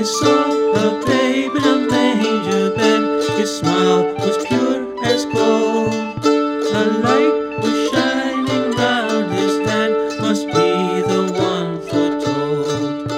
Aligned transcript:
I 0.00 0.02
saw 0.02 0.50
a 0.50 1.04
babe 1.04 1.54
in 1.56 1.62
a 1.62 1.76
manger 1.90 2.74
bed. 2.74 3.02
His 3.38 3.58
smile 3.58 4.02
was 4.14 4.36
pure 4.46 4.96
as 5.04 5.26
gold. 5.26 5.92
A 6.24 6.84
light 7.04 7.60
was 7.62 7.90
shining 7.90 8.70
round 8.78 9.30
his 9.30 9.58
head. 9.68 9.90
Must 10.22 10.46
be 10.46 11.02
the 11.10 11.22
one 11.36 11.82
foretold. 11.90 13.12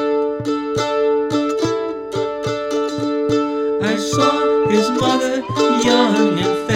I 3.85 3.95
saw 3.96 4.67
his 4.69 4.91
mother, 5.01 5.37
young 5.87 6.37
and 6.37 6.67
fair. 6.67 6.71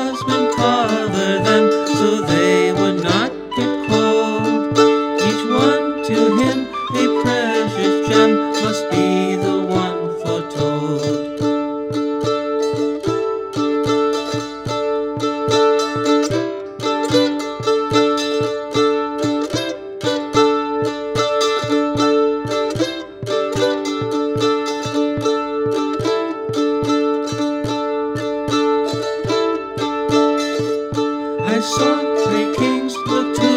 sun, 31.77 32.05
three 32.25 32.49
kings 32.55 32.93
look 33.07 33.35
to 33.37 33.49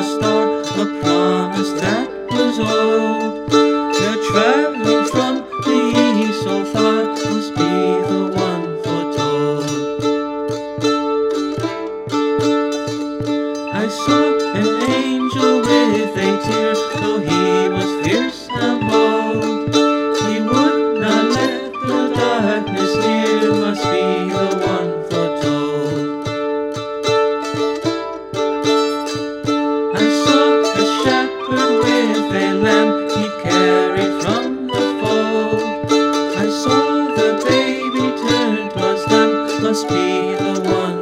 a 0.00 0.02
star, 0.14 0.44
a 0.82 0.86
promise 1.02 1.72
that 1.80 2.08
was 2.30 2.58
old. 2.58 3.50
They're 3.96 4.22
traveling 4.30 5.04
from 5.12 5.34
the 5.66 5.78
east 6.24 6.42
so 6.42 6.64
far, 6.72 7.02
must 7.04 7.54
be 7.54 7.72
the 8.10 8.22
one 8.48 8.66
foretold. 8.84 9.66
I 13.74 13.88
saw 13.88 14.22
an 14.60 14.68
angel. 14.90 15.57
be 39.84 40.34
the 40.34 40.60
one. 40.64 40.97